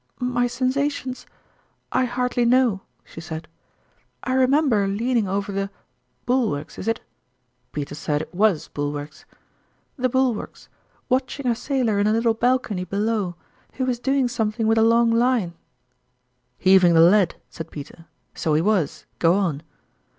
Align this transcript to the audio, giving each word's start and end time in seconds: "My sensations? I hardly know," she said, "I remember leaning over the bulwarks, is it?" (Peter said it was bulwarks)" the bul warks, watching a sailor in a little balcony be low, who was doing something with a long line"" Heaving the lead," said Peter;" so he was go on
"My 0.39 0.47
sensations? 0.47 1.27
I 1.91 2.05
hardly 2.05 2.43
know," 2.43 2.81
she 3.03 3.21
said, 3.21 3.47
"I 4.23 4.33
remember 4.33 4.87
leaning 4.87 5.27
over 5.27 5.51
the 5.51 5.69
bulwarks, 6.25 6.79
is 6.79 6.87
it?" 6.87 7.01
(Peter 7.71 7.93
said 7.93 8.23
it 8.23 8.33
was 8.33 8.67
bulwarks)" 8.69 9.25
the 9.99 10.09
bul 10.09 10.33
warks, 10.33 10.69
watching 11.07 11.45
a 11.45 11.53
sailor 11.53 11.99
in 11.99 12.07
a 12.07 12.13
little 12.13 12.33
balcony 12.33 12.83
be 12.83 12.97
low, 12.97 13.35
who 13.73 13.85
was 13.85 13.99
doing 13.99 14.27
something 14.27 14.65
with 14.65 14.79
a 14.79 14.83
long 14.83 15.11
line"" 15.11 15.53
Heaving 16.57 16.95
the 16.95 17.01
lead," 17.01 17.35
said 17.51 17.69
Peter;" 17.69 18.07
so 18.33 18.55
he 18.55 18.61
was 18.63 19.05
go 19.19 19.35
on 19.35 19.61